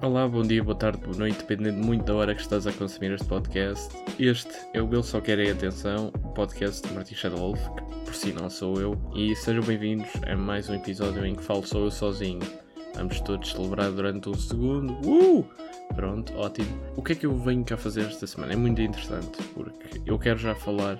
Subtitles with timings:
[0.00, 3.12] Olá, bom dia, boa tarde, boa noite, dependendo muito da hora que estás a consumir
[3.12, 3.88] este podcast.
[4.18, 8.14] Este é o Ele Só Quer é Atenção, o podcast de Martin Shadowwolf, que por
[8.14, 11.78] si não sou eu, e sejam bem-vindos a mais um episódio em que falo só
[11.78, 12.40] eu sozinho.
[12.94, 14.92] Vamos todos celebrar durante um segundo.
[15.06, 15.44] Uh!
[15.94, 16.68] Pronto, ótimo.
[16.96, 18.52] O que é que eu venho cá fazer esta semana?
[18.52, 20.98] É muito interessante, porque eu quero já falar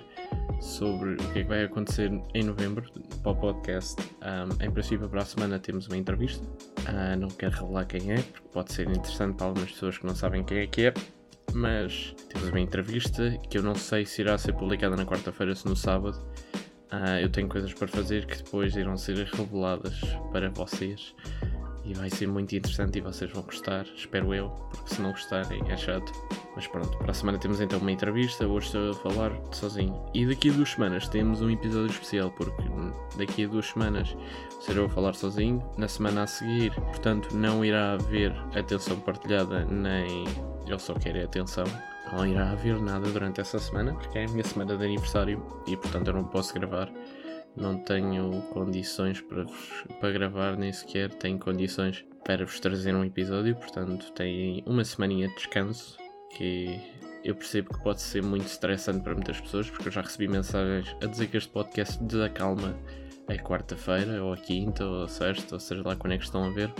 [0.59, 2.83] sobre o que é que vai acontecer em novembro
[3.23, 3.95] para o podcast.
[4.01, 6.45] Um, em princípio, para a semana temos uma entrevista.
[6.79, 10.15] Uh, não quero revelar quem é, porque pode ser interessante para algumas pessoas que não
[10.15, 10.93] sabem quem é que é.
[11.53, 15.69] Mas temos uma entrevista que eu não sei se irá ser publicada na quarta-feira ou
[15.69, 16.17] no sábado.
[16.91, 19.99] Uh, eu tenho coisas para fazer que depois irão ser reveladas
[20.31, 21.15] para vocês
[21.89, 25.61] e vai ser muito interessante e vocês vão gostar, espero eu, porque se não gostarem
[25.71, 26.11] é chato.
[26.55, 29.99] Mas pronto, para a semana temos então uma entrevista, hoje estou a falar sozinho.
[30.13, 32.61] E daqui a duas semanas temos um episódio especial, porque
[33.17, 34.15] daqui a duas semanas
[34.61, 35.63] serei eu a falar sozinho.
[35.77, 40.25] Na semana a seguir, portanto, não irá haver atenção partilhada, nem
[40.67, 41.65] eu só quero atenção.
[42.11, 45.75] Não irá haver nada durante essa semana, porque é a minha semana de aniversário e
[45.75, 46.91] portanto eu não posso gravar
[47.55, 53.03] não tenho condições para, vos, para gravar, nem sequer tenho condições para vos trazer um
[53.03, 55.97] episódio, portanto têm uma semaninha de descanso
[56.35, 56.79] que
[57.23, 60.95] eu percebo que pode ser muito estressante para muitas pessoas, porque eu já recebi mensagens
[61.01, 62.77] a dizer que este podcast desacalma
[63.27, 66.43] a quarta-feira, ou a quinta, ou a sexta, ou seja lá quando é que estão
[66.45, 66.71] a ver.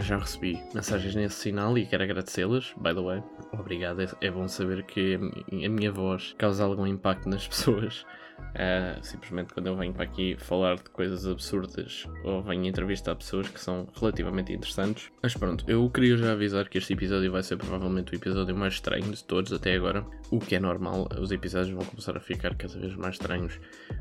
[0.00, 3.22] Já recebi mensagens nesse sinal e quero agradecê-las, by the way.
[3.52, 8.06] Obrigado, é, é bom saber que a minha voz causa algum impacto nas pessoas.
[8.50, 13.48] Uh, simplesmente quando eu venho para aqui falar de coisas absurdas ou venho entrevistar pessoas
[13.48, 15.10] que são relativamente interessantes.
[15.22, 18.74] Mas pronto, eu queria já avisar que este episódio vai ser provavelmente o episódio mais
[18.74, 20.04] estranho de todos até agora.
[20.30, 23.58] O que é normal, os episódios vão começar a ficar cada vez mais estranhos.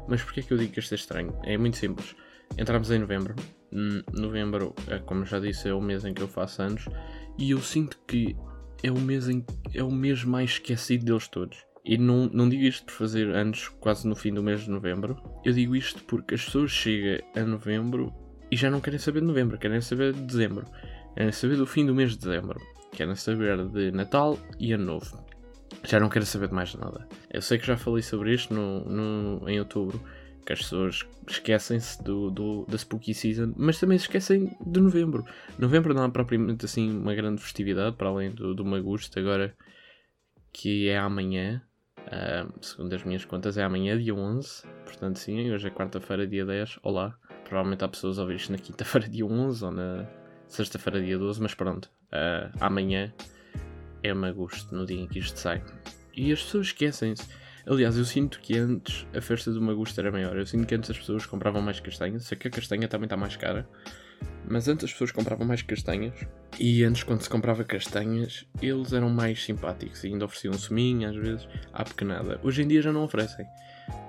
[0.08, 1.38] Mas porquê é que eu digo que este é estranho?
[1.44, 2.16] É muito simples.
[2.58, 3.36] Entramos em novembro.
[3.72, 6.86] Hum, novembro, é, como já disse, é o mês em que eu faço anos.
[7.38, 8.36] E eu sinto que
[8.84, 11.69] é o mês, em, é o mês mais esquecido deles todos.
[11.90, 15.18] E não, não digo isto por fazer anos quase no fim do mês de novembro.
[15.44, 18.14] Eu digo isto porque as pessoas chegam a novembro
[18.52, 20.68] e já não querem saber de novembro, querem saber de dezembro.
[21.16, 22.62] Querem saber do fim do mês de dezembro.
[22.92, 25.26] Querem saber de Natal e Ano Novo.
[25.84, 27.08] Já não querem saber de mais nada.
[27.28, 30.00] Eu sei que já falei sobre isto no, no, em outubro
[30.46, 35.26] que as pessoas esquecem-se do, do, da Spooky Season, mas também se esquecem de novembro.
[35.58, 39.56] Novembro não há propriamente assim uma grande festividade, para além do, do Magusto, agora
[40.54, 41.64] que é amanhã,
[42.12, 46.46] uh, segundo as minhas contas, é amanhã, dia 11, portanto sim, hoje é quarta-feira, dia
[46.46, 47.16] 10, olá.
[47.44, 50.08] Provavelmente há pessoas a ouvir isto na quinta-feira, dia 11, ou na
[50.48, 53.14] sexta-feira, dia 12, mas pronto, uh, amanhã
[54.04, 55.64] é Magusto, no dia em que isto sai.
[56.16, 57.28] E as pessoas esquecem-se
[57.70, 60.36] Aliás, eu sinto que antes a festa do Magusto era maior.
[60.36, 62.24] Eu sinto que antes as pessoas compravam mais castanhas.
[62.24, 63.70] Sei que a castanha também está mais cara.
[64.48, 66.14] Mas antes as pessoas compravam mais castanhas.
[66.60, 70.04] E antes, quando se comprava castanhas, eles eram mais simpáticos.
[70.04, 72.40] E ainda ofereciam suminho, às vezes, à pequenada.
[72.44, 73.46] Hoje em dia já não oferecem.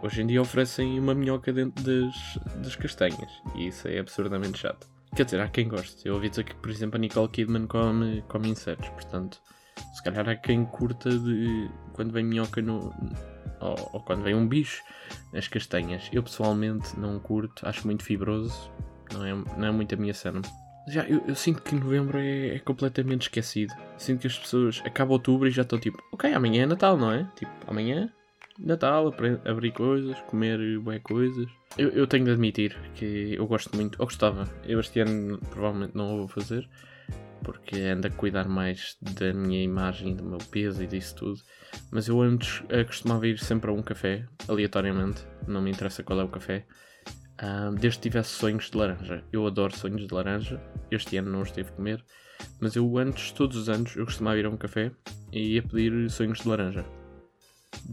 [0.03, 3.31] Hoje em dia oferecem uma minhoca dentro das, das castanhas.
[3.55, 4.89] E isso é absurdamente chato.
[5.15, 6.07] Quer dizer, há quem goste.
[6.07, 8.89] Eu ouvi dizer que, por exemplo, a Nicole Kidman come, come insetos.
[8.91, 9.41] Portanto,
[9.93, 12.95] se calhar há quem curta de quando vem minhoca no,
[13.61, 14.83] ou, ou, quando vem um bicho
[15.33, 16.09] nas castanhas.
[16.13, 18.71] Eu pessoalmente não curto, acho muito fibroso,
[19.13, 20.41] não é, não é muito a minha cena.
[20.89, 23.75] Já, eu, eu sinto que novembro é, é, completamente esquecido.
[23.97, 27.13] Sinto que as pessoas acabam outubro e já estão tipo, ok, amanhã é Natal, não
[27.13, 27.29] é?
[27.37, 28.11] Tipo, amanhã
[28.59, 31.49] Natal, abrir coisas, comer bué coisas.
[31.79, 34.45] Eu, eu, tenho de admitir que eu gosto muito, ou gostava.
[34.65, 36.69] Eu este ano provavelmente não o vou fazer,
[37.43, 41.41] porque ando a cuidar mais da minha imagem, do meu peso e disso tudo.
[41.91, 46.25] Mas eu antes costumava ir sempre a um café, aleatoriamente, não me interessa qual é
[46.25, 46.67] o café,
[47.43, 49.25] uh, desde que tivesse sonhos de laranja.
[49.33, 52.05] Eu adoro sonhos de laranja, este ano não os tive a comer,
[52.61, 54.91] mas eu antes, todos os anos, eu costumava ir a um café
[55.33, 56.85] e ia pedir sonhos de laranja.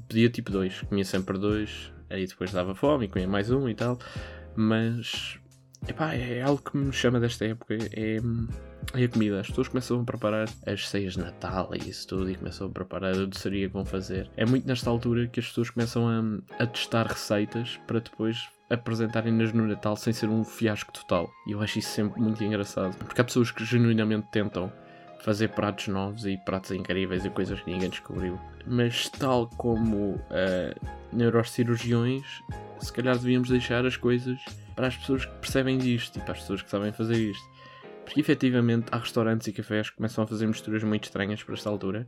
[0.08, 3.98] Pedia tipo dois, comia sempre dois, aí depois dava fome comia mais um e tal,
[4.56, 5.40] mas
[5.88, 8.18] epá, é algo que me chama desta época, é
[8.96, 12.32] e a comida, as pessoas começam a preparar as ceias de Natal e isso tudo,
[12.32, 14.30] e começam a preparar a doçaria que vão fazer.
[14.38, 19.54] É muito nesta altura que as pessoas começam a, a testar receitas para depois apresentarem-nas
[19.54, 21.30] no Natal sem ser um fiasco total.
[21.48, 24.72] E eu acho isso sempre muito engraçado, porque há pessoas que genuinamente tentam
[25.20, 28.40] fazer pratos novos e pratos incríveis e coisas que ninguém descobriu.
[28.66, 32.26] Mas tal como uh, neurocirurgiões,
[32.80, 34.40] se calhar devíamos deixar as coisas
[34.76, 37.46] para as pessoas que percebem disto e para as pessoas que sabem fazer isto.
[38.06, 41.70] Porque efetivamente há restaurantes e cafés que começam a fazer misturas muito estranhas para esta
[41.70, 42.08] altura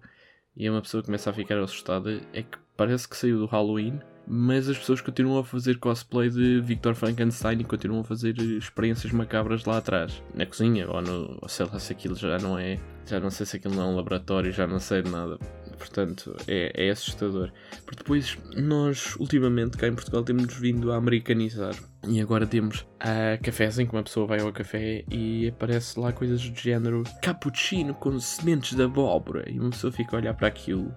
[0.55, 2.21] e uma pessoa começa a ficar assustada.
[2.31, 6.61] É que parece que saiu do Halloween, mas as pessoas continuam a fazer cosplay de
[6.61, 11.65] Victor Frankenstein e continuam a fazer experiências macabras lá atrás, na cozinha, ou no, sei
[11.65, 14.51] lá se aquilo já não é, já não sei se aquilo não é um laboratório,
[14.51, 15.39] já não sei de nada.
[15.79, 17.51] Portanto, é, é assustador.
[17.85, 21.73] Porque depois, nós, ultimamente, cá em Portugal, temos vindo a americanizar.
[22.05, 26.11] E agora temos a cafés em que uma pessoa vai ao café e aparece lá
[26.11, 29.49] coisas do género cappuccino com sementes de abóbora.
[29.49, 30.93] E uma pessoa fica a olhar para aquilo,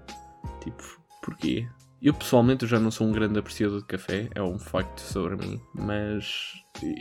[0.61, 1.67] tipo, porquê?
[2.03, 5.61] Eu pessoalmente já não sou um grande apreciador de café, é um facto sobre mim,
[5.73, 6.53] mas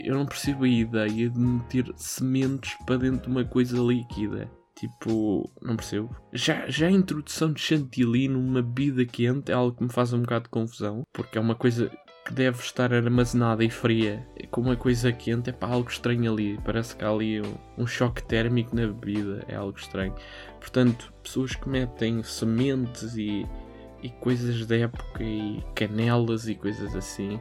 [0.04, 4.48] eu não percebo a ideia de meter sementes para dentro de uma coisa líquida.
[4.76, 6.14] Tipo, não percebo.
[6.32, 10.20] Já, já a introdução de chantilly numa bebida quente é algo que me faz um
[10.20, 11.90] bocado de confusão, porque é uma coisa
[12.24, 16.60] que deve estar armazenada e fria com uma coisa quente, é para algo estranho ali.
[16.64, 20.14] Parece que há ali um, um, choque térmico na bebida, é algo estranho.
[20.60, 23.44] Portanto, pessoas que metem sementes e
[24.02, 27.40] e coisas da época e canelas e coisas assim.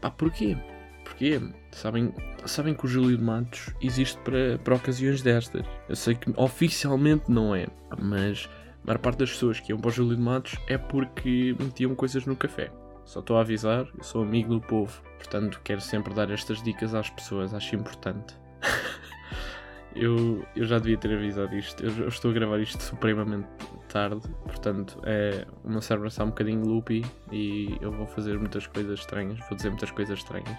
[0.00, 0.56] Pá, porquê?
[1.04, 1.40] Porquê?
[1.72, 2.14] Sabem,
[2.46, 5.66] sabem que o Júlio de Matos existe para, para ocasiões destas.
[5.88, 7.66] Eu sei que oficialmente não é,
[7.98, 8.48] mas
[8.82, 11.94] a maior parte das pessoas que iam para o Júlio de Matos é porque metiam
[11.94, 12.70] coisas no café.
[13.04, 16.94] Só estou a avisar, eu sou amigo do povo, portanto quero sempre dar estas dicas
[16.94, 18.36] às pessoas, acho importante.
[19.96, 23.48] eu, eu já devia ter avisado isto, eu, eu estou a gravar isto supremamente
[23.92, 29.38] tarde, portanto é, o meu um bocadinho loopy e eu vou fazer muitas coisas estranhas,
[29.48, 30.58] vou dizer muitas coisas estranhas.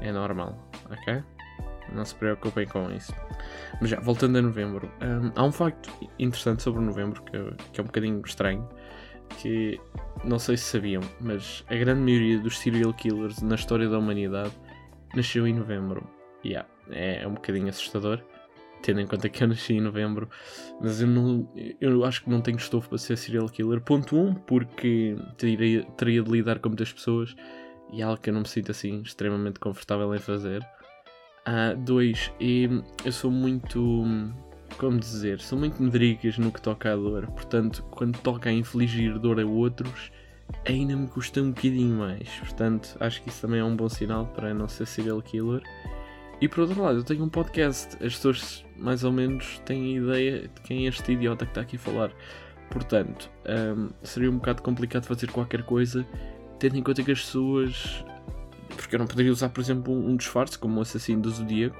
[0.00, 0.56] É normal,
[0.90, 1.22] ok?
[1.92, 3.14] Não se preocupem com isso.
[3.80, 7.32] Mas já, voltando a novembro, um, há um facto interessante sobre novembro que,
[7.72, 8.68] que é um bocadinho estranho,
[9.38, 9.80] que
[10.24, 14.52] não sei se sabiam, mas a grande maioria dos serial killers na história da humanidade
[15.14, 16.08] nasceu em novembro.
[16.44, 18.22] Yeah, é um bocadinho assustador
[18.82, 20.28] tendo em conta que eu nasci em novembro,
[20.80, 21.48] mas eu, não,
[21.80, 23.80] eu acho que não tenho estofo para ser serial killer.
[23.80, 27.34] Ponto 1, um, porque teria, teria de lidar com muitas pessoas
[27.92, 30.66] e é algo que eu não me sinto assim extremamente confortável em fazer.
[31.84, 34.04] 2, uh, e eu sou muito.
[34.78, 35.40] Como dizer?
[35.40, 39.46] Sou muito medricas no que toca à dor, portanto, quando toca a infligir dor a
[39.46, 40.10] outros,
[40.66, 42.28] ainda me custa um bocadinho mais.
[42.40, 45.62] Portanto, acho que isso também é um bom sinal para não ser serial killer.
[46.40, 50.42] E por outro lado, eu tenho um podcast, as pessoas mais ou menos têm ideia
[50.42, 52.12] de quem é este idiota que está aqui a falar.
[52.70, 56.06] Portanto, um, seria um bocado complicado fazer qualquer coisa,
[56.58, 58.04] tendo em conta que as pessoas.
[58.68, 61.76] Porque eu não poderia usar, por exemplo, um disfarce como o assassino do Zodíaco,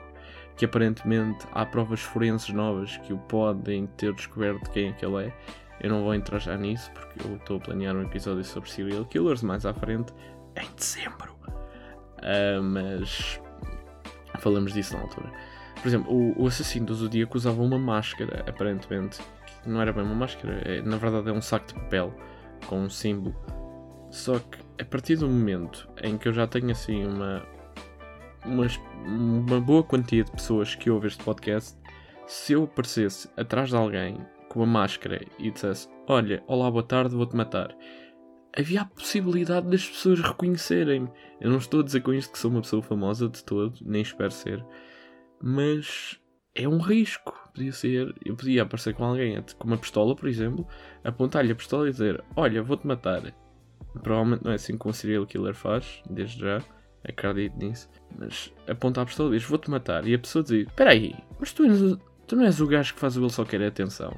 [0.56, 5.26] que aparentemente há provas forenses novas que o podem ter descoberto quem é que ele
[5.26, 5.32] é.
[5.80, 9.04] Eu não vou entrar já nisso, porque eu estou a planear um episódio sobre serial
[9.04, 10.14] killers mais à frente,
[10.56, 11.36] em dezembro.
[12.18, 13.38] Uh, mas
[14.36, 15.32] falamos disso na altura.
[15.80, 19.20] Por exemplo, o, o assassino do Zodíaco usava uma máscara, aparentemente.
[19.62, 22.14] Que não era bem uma máscara, é, na verdade é um saco de papel
[22.66, 23.34] com um símbolo.
[24.10, 27.42] Só que a partir do momento em que eu já tenho assim uma,
[28.44, 28.66] uma,
[29.04, 31.78] uma boa quantia de pessoas que ouvem este podcast,
[32.26, 34.18] se eu aparecesse atrás de alguém
[34.48, 37.74] com uma máscara e dissesse: Olha, olá, boa tarde, vou-te matar
[38.58, 41.10] havia a possibilidade das pessoas reconhecerem-me.
[41.40, 44.00] Eu não estou a dizer com isto que sou uma pessoa famosa de todo, nem
[44.00, 44.64] espero ser,
[45.40, 46.18] mas
[46.54, 47.34] é um risco.
[47.54, 50.66] Podia ser, eu podia aparecer com alguém com uma pistola, por exemplo,
[51.04, 53.34] apontar-lhe a pistola e dizer: Olha, vou-te matar.
[54.02, 56.62] Provavelmente não é assim que um serial killer faz, desde já,
[57.04, 57.88] acredito nisso.
[58.18, 60.06] Mas aponta a pistola e diz: Vou-te matar.
[60.06, 61.64] E a pessoa diz: Espera aí, mas tu,
[62.26, 64.14] tu não és o gajo que faz o ele só quer atenção.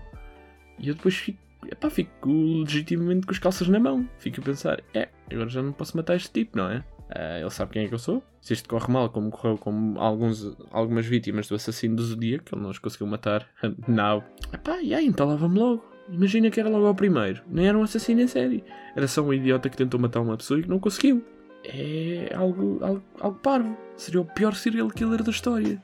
[0.78, 4.08] E eu depois fico epá, fico legitimamente com as calças na mão.
[4.18, 6.84] Fico a pensar, é, agora já não posso matar este tipo, não é?
[7.08, 8.22] Uh, ele sabe quem é que eu sou.
[8.40, 12.54] Se isto corre mal, como correu com alguns, algumas vítimas do assassino do Zodíaco, que
[12.54, 13.48] ele não os conseguiu matar,
[13.88, 14.22] não.
[14.52, 15.84] Epá, e aí, entalava-me logo.
[16.10, 17.42] Imagina que era logo ao primeiro.
[17.46, 18.64] Nem era um assassino em série.
[18.96, 21.22] Era só um idiota que tentou matar uma pessoa e que não conseguiu.
[21.64, 23.76] É algo, algo, algo parvo.
[23.96, 25.82] Seria o pior serial killer da história.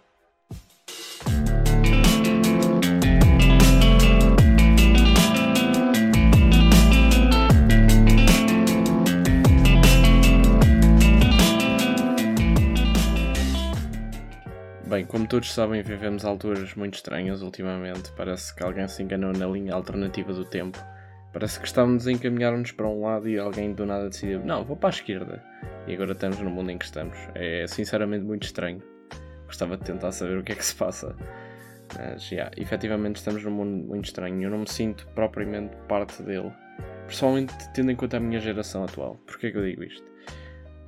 [14.95, 18.13] Bem, como todos sabem, vivemos alturas muito estranhas ultimamente.
[18.13, 20.79] Parece que alguém se enganou na linha alternativa do tempo.
[21.33, 24.77] Parece que estávamos a encaminhar-nos para um lado e alguém do nada decidiu: não, vou
[24.77, 25.43] para a esquerda.
[25.89, 27.19] E agora estamos no mundo em que estamos.
[27.35, 28.81] É sinceramente muito estranho.
[29.47, 31.17] Gostava de tentar saber o que é que se passa.
[31.99, 34.41] Mas, yeah, efetivamente estamos num mundo muito estranho.
[34.45, 36.53] Eu não me sinto propriamente parte dele.
[37.09, 39.17] Pessoalmente, tendo em conta a minha geração atual.
[39.27, 40.14] Porquê é que eu digo isto?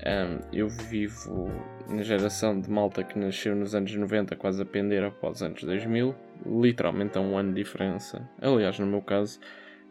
[0.04, 1.50] Um, eu vivo
[1.88, 5.62] na geração de malta que nasceu nos anos 90, quase a pender após os anos
[5.64, 8.28] 2000, literalmente há um ano de diferença.
[8.40, 9.40] Aliás, no meu caso,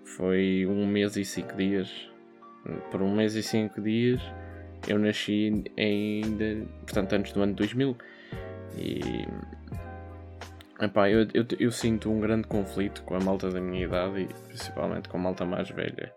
[0.03, 2.09] foi um mês e cinco dias.
[2.91, 4.21] por um mês e cinco dias,
[4.87, 7.97] eu nasci ainda, portanto, antes do ano 2000.
[8.77, 9.27] E.
[10.79, 14.27] Epá, eu, eu, eu sinto um grande conflito com a malta da minha idade e
[14.47, 16.13] principalmente com a malta mais velha.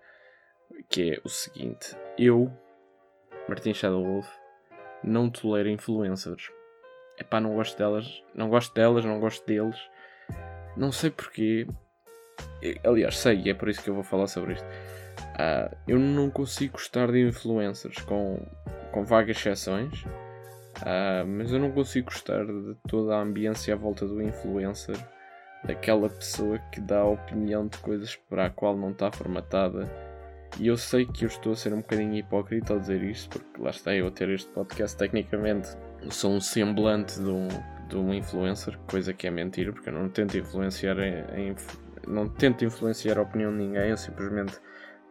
[0.88, 2.52] Que é o seguinte: eu,
[3.48, 4.28] Martin Shadow Wolf,
[5.02, 6.50] não tolero influencers.
[7.18, 9.76] Epá, não gosto delas, não gosto delas, não gosto deles.
[10.76, 11.66] Não sei porquê.
[12.84, 14.66] Aliás, sei, e é por isso que eu vou falar sobre isto.
[15.34, 18.40] Uh, eu não consigo gostar de influencers com,
[18.92, 24.06] com vagas exceções, uh, mas eu não consigo gostar de toda a ambiência à volta
[24.06, 24.96] do influencer,
[25.64, 30.07] daquela pessoa que dá opinião de coisas para a qual não está formatada.
[30.58, 33.62] E eu sei que eu estou a ser um bocadinho hipócrita ao dizer isto, porque
[33.62, 34.96] lá está eu a ter este podcast.
[34.96, 35.68] Tecnicamente,
[36.10, 37.48] sou um semblante de um,
[37.88, 41.56] de um influencer, coisa que é mentira, porque eu não tento influenciar em, em
[42.06, 44.58] não tento influenciar a opinião de ninguém, eu simplesmente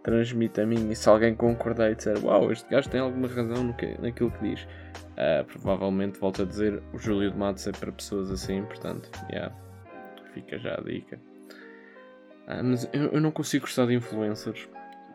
[0.04, 3.64] transmito a mim e se alguém concordar e disser uau, este gajo tem alguma razão
[3.64, 7.72] no que, naquilo que diz, uh, provavelmente volto a dizer o Júlio de Matos é
[7.72, 9.54] para pessoas assim, portanto, yeah,
[10.34, 11.20] fica já a dica.
[12.48, 14.70] Uh, mas eu, eu, não consigo gostar de influencers,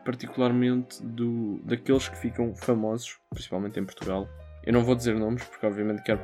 [0.04, 4.28] particularmente do, daqueles que ficam famosos, principalmente em Portugal.
[4.64, 6.20] Eu não vou dizer nomes porque obviamente quero,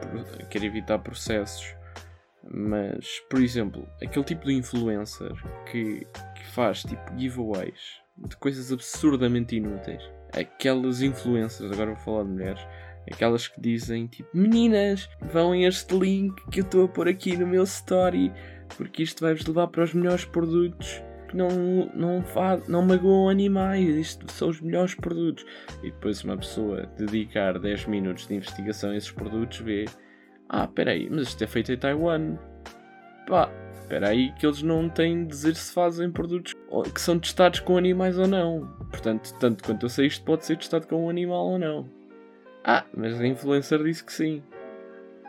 [0.48, 1.76] quero evitar processos
[2.50, 5.32] mas, por exemplo, aquele tipo de influencer
[5.70, 10.02] que, que faz tipo giveaways de coisas absurdamente inúteis.
[10.32, 12.66] Aquelas influencers, agora vou falar de mulheres,
[13.10, 17.36] aquelas que dizem tipo: Meninas, vão a este link que eu estou a pôr aqui
[17.36, 18.32] no meu story,
[18.76, 21.02] porque isto vai-vos levar para os melhores produtos
[21.36, 21.48] não,
[21.94, 25.44] não, faz, não magoam animais, isto são os melhores produtos.
[25.82, 29.86] E depois uma pessoa dedicar 10 minutos de investigação a esses produtos vê
[30.48, 32.38] ah, peraí, mas isto é feito em Taiwan.
[33.26, 33.50] Pá,
[33.88, 36.54] peraí que eles não têm de dizer se fazem produtos
[36.94, 38.66] que são testados com animais ou não.
[38.90, 41.88] Portanto, tanto quanto eu sei, isto pode ser testado com um animal ou não.
[42.64, 44.42] Ah, mas a influencer disse que sim.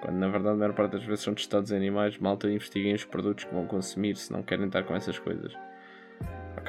[0.02, 3.04] Quando na verdade a maior parte das vezes são testados em animais, malta investiguem os
[3.04, 5.54] produtos que vão consumir se não querem estar com essas coisas.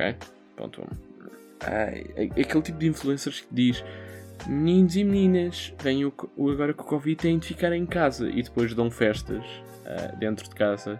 [0.01, 0.17] Ok?
[0.57, 0.85] Ponto 1.
[0.85, 2.41] Um.
[2.41, 3.85] aquele tipo de influencers que diz
[4.47, 8.31] meninos e meninas, vem o, o, agora com o Covid têm de ficar em casa
[8.31, 9.45] e depois dão festas
[9.85, 10.99] uh, dentro de casa,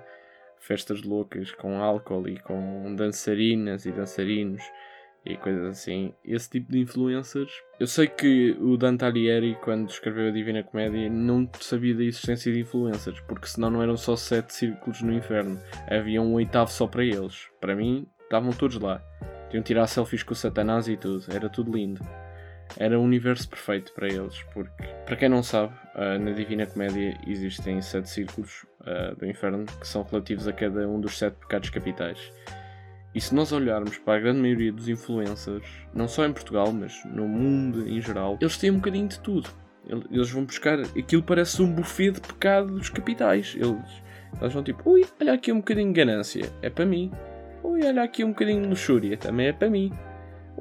[0.59, 4.63] festas loucas com álcool e com dançarinas e dançarinos
[5.25, 6.13] e coisas assim.
[6.23, 7.53] Esse tipo de influencers.
[7.79, 12.53] Eu sei que o Dante Alighieri, quando escreveu a Divina Comédia, não sabia da existência
[12.53, 16.87] de influencers, porque senão não eram só sete círculos no inferno, havia um oitavo só
[16.87, 17.49] para eles.
[17.59, 19.03] Para mim, estavam todos lá.
[19.51, 22.01] Tinham tirar selfies com o Satanás e tudo, era tudo lindo
[22.77, 27.19] era o universo perfeito para eles, porque, para quem não sabe, uh, na Divina Comédia
[27.27, 31.71] existem sete círculos uh, do inferno que são relativos a cada um dos sete pecados
[31.71, 32.33] capitais.
[33.13, 37.05] E se nós olharmos para a grande maioria dos influencers, não só em Portugal, mas
[37.05, 39.51] no mundo em geral, eles têm um bocadinho de tudo.
[40.11, 40.79] Eles vão buscar.
[40.79, 43.57] Aquilo parece um buffet de pecados capitais.
[43.57, 44.03] Eles,
[44.41, 47.11] eles vão tipo, ui, olha aqui um bocadinho de ganância, é para mim.
[47.63, 49.93] Ui, olha aqui um bocadinho de luxúria, também é para mim.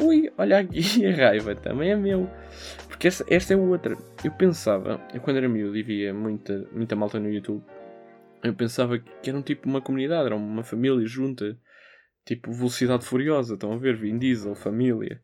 [0.02, 2.30] Ui, olha aqui a raiva, também é meu.
[2.88, 3.98] Porque esta, esta é outra.
[4.24, 7.64] Eu pensava, eu quando era miúdo e via muita, muita malta no YouTube,
[8.44, 11.58] eu pensava que era um tipo uma comunidade, era uma família junta.
[12.26, 13.96] Tipo Velocidade Furiosa, estão a ver?
[13.96, 15.22] Vin Diesel, família.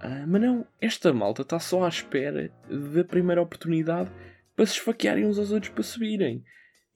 [0.00, 4.10] Ah, mas não, esta malta está só à espera da primeira oportunidade
[4.54, 6.44] para se esfaquearem uns aos outros para subirem.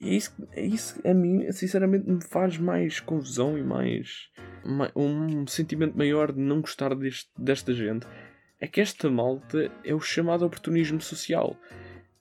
[0.00, 4.30] E é isso, é isso a mim, sinceramente, me faz mais confusão e mais.
[4.96, 8.06] um sentimento maior de não gostar deste, desta gente.
[8.58, 11.56] É que esta malta é o chamado oportunismo social.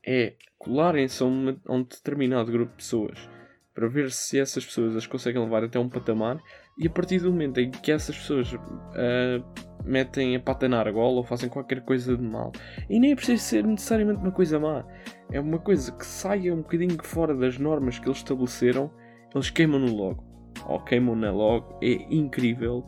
[0.06, 3.30] É colarem-se a, a um determinado grupo de pessoas
[3.74, 6.42] para ver se essas pessoas as conseguem levar até um patamar
[6.78, 11.18] e a partir do momento em que essas pessoas uh, metem a pata na argola
[11.18, 12.52] ou fazem qualquer coisa de mal,
[12.90, 14.86] e nem é preciso ser necessariamente uma coisa má,
[15.32, 18.92] é uma coisa que saia um bocadinho fora das normas que eles estabeleceram,
[19.34, 20.24] eles queimam-no logo.
[20.66, 21.78] Ou queimam-na logo.
[21.82, 22.86] É incrível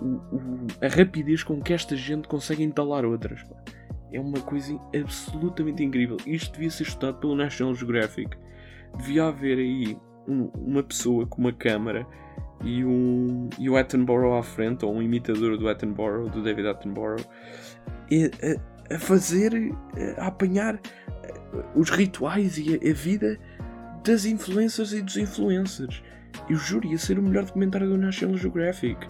[0.00, 3.44] o, o, a rapidez com que esta gente consegue entalar outras.
[4.12, 6.16] É uma coisa absolutamente incrível.
[6.26, 8.36] Isto devia ser estudado pelo National Geographic.
[8.96, 12.06] Devia haver aí um, uma pessoa com uma câmara
[12.62, 17.24] e, um, e o Attenborough à frente, ou um imitador do Attenborough, do David Attenborough,
[18.10, 19.52] a, a fazer,
[20.18, 20.80] a apanhar
[21.74, 23.38] os rituais e a, a vida
[24.04, 26.02] das influências e dos influencers.
[26.48, 29.06] Eu juro, ia ser o melhor documentário do National Geographic.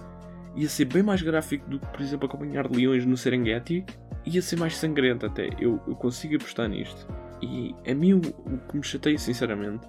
[0.55, 3.85] Ia ser bem mais gráfico do que, por exemplo, acompanhar leões no Serengeti.
[4.25, 5.51] Ia ser mais sangrento até.
[5.59, 7.07] Eu, eu consigo apostar nisto.
[7.43, 9.87] E a mim o, o que me chateia, sinceramente,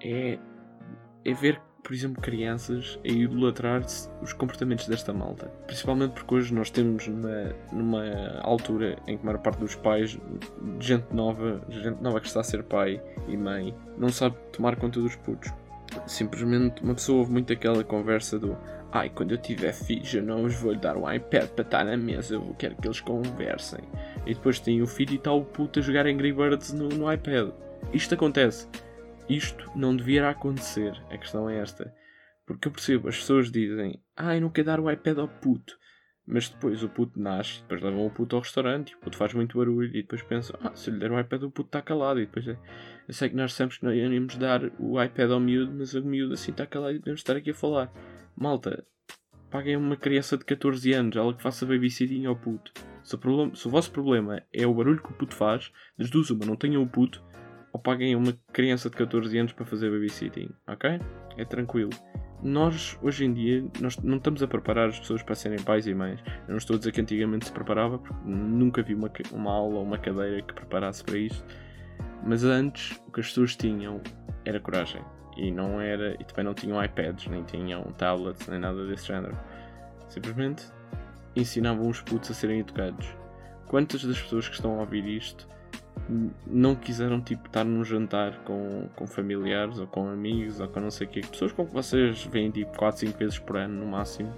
[0.00, 0.38] é,
[1.24, 3.84] é ver, por exemplo, crianças a idolatrar
[4.22, 5.48] os comportamentos desta malta.
[5.66, 10.18] Principalmente porque hoje nós temos numa, numa altura em que a maior parte dos pais,
[10.78, 15.00] gente nova, gente nova que está a ser pai e mãe, não sabe tomar conta
[15.00, 15.50] dos putos.
[16.06, 18.56] Simplesmente uma pessoa ouve muito aquela conversa do
[18.94, 21.96] Ai, quando eu tiver filhos, eu não os vou dar um iPad para estar na
[21.96, 23.80] mesa, eu quero que eles conversem.
[24.26, 27.10] E depois tem o filho e está o puto a jogar Angry Birds no, no
[27.10, 27.52] iPad.
[27.92, 28.68] Isto acontece.
[29.32, 30.92] Isto não devia acontecer.
[31.08, 31.90] A questão é esta.
[32.46, 35.78] Porque eu percebo, as pessoas dizem, ai, ah, não quero dar o iPad ao puto.
[36.26, 39.56] Mas depois o puto nasce, depois levam o puto ao restaurante, o puto faz muito
[39.56, 42.20] barulho e depois pensam, ah, se lhe der o iPad o puto está calado.
[42.20, 42.58] E depois é,
[43.08, 46.04] eu sei que nós sempre que não íamos dar o iPad ao miúdo, mas o
[46.04, 47.90] miúdo assim está calado e podemos estar aqui a falar.
[48.36, 48.84] Malta,
[49.50, 52.70] paguem uma criança de 14 anos, ela que faça babysitting ao puto.
[53.02, 56.10] Se o, problema, se o vosso problema é o barulho que o puto faz, das
[56.10, 57.24] duas uma, não tenham o puto,
[57.72, 61.00] ou paguem uma criança de 14 anos para fazer babysitting, ok?
[61.36, 61.90] É tranquilo.
[62.42, 65.94] Nós, hoje em dia, nós não estamos a preparar as pessoas para serem pais e
[65.94, 66.20] mães.
[66.46, 69.76] Eu não estou a dizer que antigamente se preparava, porque nunca vi uma, uma aula
[69.76, 71.44] ou uma cadeira que preparasse para isto.
[72.24, 74.00] Mas antes, o que as pessoas tinham
[74.44, 75.02] era coragem
[75.36, 79.38] e não era e também não tinham iPads, nem tinham tablets, nem nada desse género.
[80.08, 80.66] Simplesmente
[81.34, 83.06] ensinavam os putos a serem educados.
[83.66, 85.48] Quantas das pessoas que estão a ouvir isto
[86.46, 90.90] não quiseram tipo estar num jantar com, com familiares ou com amigos ou com não
[90.90, 93.86] sei o quê, pessoas com que vocês veem tipo 4, 5 vezes por ano no
[93.86, 94.32] máximo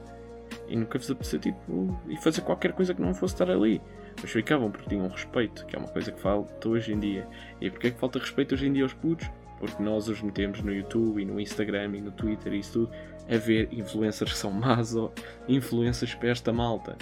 [0.68, 1.06] e nunca vos
[1.40, 3.80] tipo e fazer qualquer coisa que não fosse estar ali.
[4.20, 7.26] Mas ficavam porque tinham respeito, que é uma coisa que falta hoje em dia.
[7.60, 9.28] E porquê é que falta respeito hoje em dia aos putos?
[9.58, 12.90] porque nós os metemos no YouTube e no Instagram e no Twitter e isso tudo
[13.30, 15.12] a ver influencers que são más ou
[15.48, 16.96] influências para esta malta.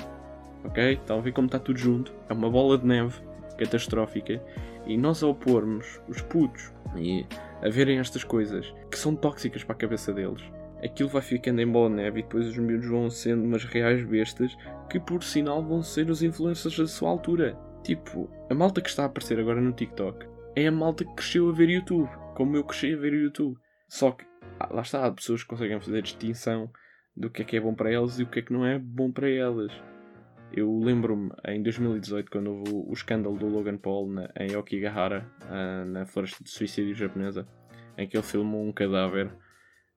[0.64, 0.92] Ok?
[0.92, 2.14] Estão a ver como está tudo junto?
[2.28, 3.20] É uma bola de neve
[3.56, 4.42] catastrófica
[4.86, 7.26] e nós a opormos os putos e
[7.62, 10.42] a verem estas coisas que são tóxicas para a cabeça deles,
[10.82, 14.04] aquilo vai ficando em bola de neve e depois os miúdos vão sendo umas reais
[14.04, 14.56] bestas
[14.90, 17.56] que por sinal vão ser os influencers da sua altura.
[17.82, 21.48] Tipo, a malta que está a aparecer agora no TikTok é a malta que cresceu
[21.48, 23.58] a ver YouTube como eu cresci a ver YouTube.
[23.88, 24.24] Só que
[24.58, 26.70] ah, lá está, há pessoas que conseguem fazer distinção
[27.16, 28.78] do que é que é bom para elas e o que é que não é
[28.78, 29.72] bom para elas.
[30.54, 35.84] Eu lembro-me em 2018, quando houve o, escândalo do Logan Paul na, em Okigahara, uh,
[35.86, 37.48] na floresta de suicídio japonesa,
[37.96, 39.32] em que ele filmou um cadáver.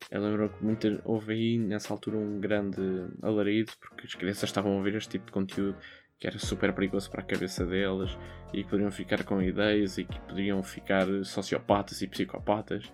[0.10, 2.82] Eu lembro que muita, houve aí nessa altura um grande
[3.22, 5.78] alarido, porque as crianças estavam a ver este tipo de conteúdo
[6.18, 8.18] que era super perigoso para a cabeça delas
[8.54, 12.92] e que poderiam ficar com ideias e que poderiam ficar sociopatas e psicopatas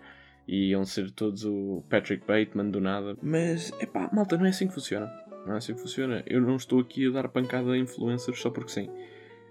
[0.48, 3.16] e iam ser todos o Patrick Bateman do nada.
[3.22, 5.10] Mas, é pá, malta, não é assim que funciona.
[5.46, 6.24] Não é assim que funciona.
[6.28, 8.90] Eu não estou aqui a dar pancada a influencers só porque sim.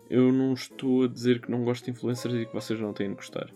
[0.09, 3.11] Eu não estou a dizer que não gosto de influencers e que vocês não têm
[3.11, 3.49] de gostar.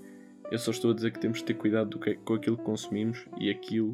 [0.51, 3.27] Eu só estou a dizer que temos de ter cuidado que, com aquilo que consumimos
[3.40, 3.92] e aquilo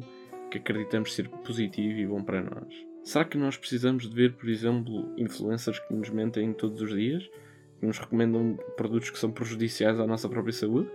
[0.51, 2.91] que acreditamos ser positivo e bom para nós.
[3.03, 7.27] Será que nós precisamos de ver, por exemplo, influencers que nos mentem todos os dias?
[7.79, 10.89] Que nos recomendam produtos que são prejudiciais à nossa própria saúde?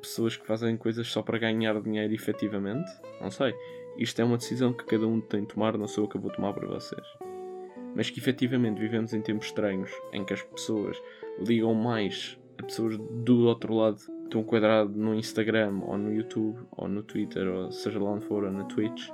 [0.00, 2.88] Pessoas que fazem coisas só para ganhar dinheiro efetivamente?
[3.20, 3.54] Não sei.
[3.96, 6.30] Isto é uma decisão que cada um tem de tomar, não sou eu que vou
[6.30, 7.06] tomar para vocês.
[7.94, 11.00] Mas que efetivamente vivemos em tempos estranhos em que as pessoas
[11.38, 13.98] ligam mais a pessoas do outro lado
[14.28, 18.24] de um quadrado no Instagram ou no YouTube ou no Twitter ou seja lá onde
[18.26, 19.10] for ou na Twitch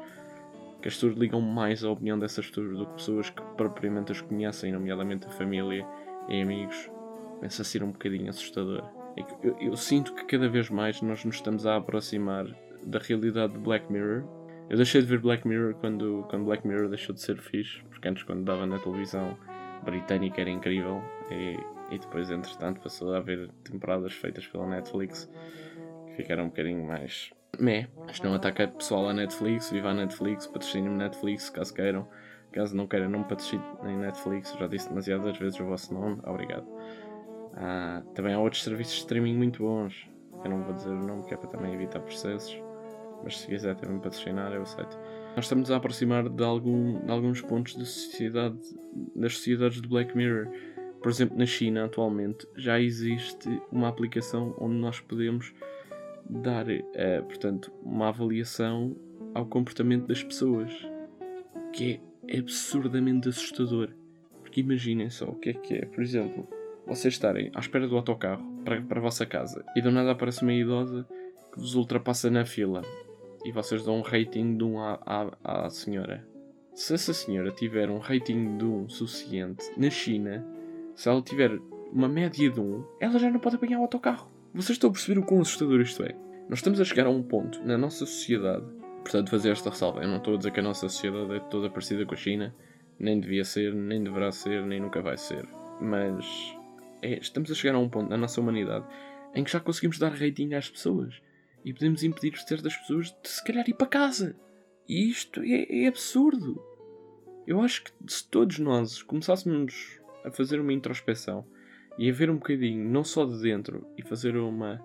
[0.87, 4.21] que as pessoas ligam mais à opinião dessas pessoas do que pessoas que propriamente as
[4.21, 5.85] conhecem, nomeadamente a família
[6.29, 6.89] e amigos.
[7.37, 8.85] Começa a ser um bocadinho assustador.
[9.17, 12.47] É eu, eu, sinto que cada vez mais nós nos estamos a aproximar
[12.85, 14.23] da realidade de Black Mirror.
[14.69, 18.09] Eu deixei de ver Black Mirror quando, quando Black Mirror deixou de ser fixe, porque
[18.09, 19.37] antes, quando dava na televisão
[19.85, 21.03] britânica, era incrível.
[21.31, 21.57] E,
[21.95, 25.31] e depois, entretanto, passou a haver temporadas feitas pela Netflix
[26.07, 27.89] que ficaram um bocadinho mais Mé.
[28.11, 32.07] Isto não ataca pessoal à Netflix, viva a Netflix, patrocinem-me Netflix, caso queiram.
[32.53, 36.21] Caso não queiram, não me patrocinem em Netflix, já disse demasiadas vezes o vosso nome,
[36.25, 36.67] obrigado.
[37.55, 40.09] Ah, também há outros serviços de streaming muito bons.
[40.45, 42.66] Eu não vou dizer o nome, que é para também evitar processos.
[43.23, 44.97] Mas se quiser também patrocinar, eu aceito.
[45.35, 48.59] Nós estamos a aproximar de, algum, de alguns pontos da sociedade,
[49.15, 50.49] das sociedades de Black Mirror.
[51.03, 55.53] Por exemplo, na China, atualmente, já existe uma aplicação onde nós podemos
[56.29, 58.97] dar, uh, portanto, uma avaliação
[59.35, 60.73] ao comportamento das pessoas,
[61.73, 63.91] que é absurdamente assustador.
[64.41, 66.49] Porque imaginem só o que é que é, por exemplo,
[66.87, 70.43] vocês estarem à espera do autocarro para, para a vossa casa e do nada aparece
[70.43, 71.07] uma idosa
[71.53, 72.83] que vos ultrapassa na fila
[73.47, 75.01] e vocês dão um rating de 1 um à,
[75.45, 76.27] à, à senhora.
[76.75, 80.47] Se essa senhora tiver um rating de 1 um suficiente na China,
[80.95, 81.59] se ela tiver
[81.93, 84.31] uma média de 1, um, ela já não pode apanhar o autocarro.
[84.53, 86.15] Vocês estão a perceber o quão assustador isto é?
[86.49, 88.67] Nós estamos a chegar a um ponto na nossa sociedade
[89.07, 90.03] Portanto, fazer esta ressalva.
[90.03, 92.53] Eu não estou a dizer que a nossa sociedade é toda parecida com a China,
[92.99, 95.47] nem devia ser, nem deverá ser, nem nunca vai ser.
[95.81, 96.27] Mas
[97.01, 98.85] é, estamos a chegar a um ponto na nossa humanidade
[99.33, 101.23] em que já conseguimos dar rating às pessoas
[101.65, 104.37] e podemos impedir certas pessoas de se calhar ir para casa.
[104.89, 106.63] E isto é, é absurdo.
[107.47, 111.47] Eu acho que se todos nós começássemos a fazer uma introspeção
[111.99, 114.85] e a ver um bocadinho, não só de dentro, e fazer uma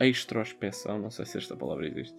[0.00, 2.16] extrospeção, não sei se esta palavra existe,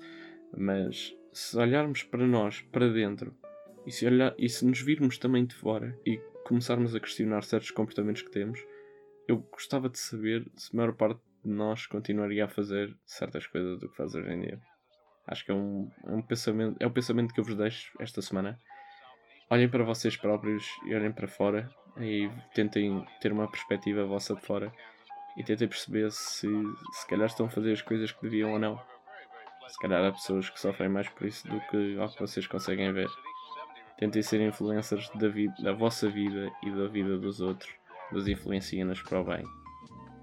[0.56, 3.36] mas se olharmos para nós, para dentro,
[3.86, 7.71] e se, olhar, e se nos virmos também de fora e começarmos a questionar certos
[7.71, 8.60] comportamentos que temos,
[9.27, 13.89] eu gostava de saber se a maior parte nós continuaria a fazer certas coisas do
[13.89, 14.62] que faz hoje em dia.
[15.27, 18.21] Acho que é um, é um pensamento, é o pensamento que eu vos deixo esta
[18.21, 18.60] semana.
[19.49, 24.41] Olhem para vocês próprios e olhem para fora e tentem ter uma perspectiva vossa de
[24.41, 24.73] fora
[25.38, 26.47] e tentem perceber se
[26.91, 28.79] se calhar estão a fazer as coisas que deviam ou não.
[29.67, 32.91] Se calhar há pessoas que sofrem mais por isso do que ao que vocês conseguem
[32.91, 33.08] ver.
[33.97, 37.71] Tentem ser influencers da, vida, da vossa vida e da vida dos outros.
[38.12, 39.62] Vos influenciem-nos para o bem.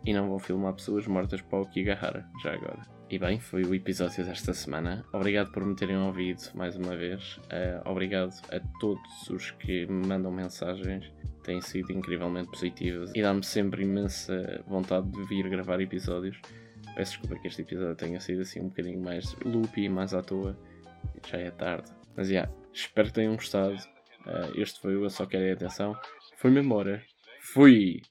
[0.04, 2.80] E não vão filmar pessoas mortas para o Kigahara, já agora.
[3.10, 5.04] E bem, foi o episódio desta semana.
[5.12, 7.38] Obrigado por me terem ouvido mais uma vez.
[7.38, 11.12] Uh, obrigado a todos os que me mandam mensagens.
[11.42, 16.40] Têm sido incrivelmente positivas e dá-me sempre imensa vontade de vir gravar episódios.
[16.94, 20.56] Peço desculpa que este episódio tenha sido assim um bocadinho mais loopy, mais à toa.
[21.28, 21.90] Já é tarde.
[22.16, 23.74] Mas já, yeah, espero que tenham gostado.
[24.24, 25.96] Uh, este foi o Eu Só Quero é Atenção.
[26.36, 27.02] Foi-me embora.
[27.40, 28.02] Fui!